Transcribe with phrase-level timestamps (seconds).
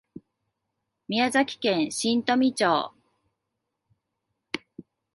[1.07, 2.91] 宮崎県新富町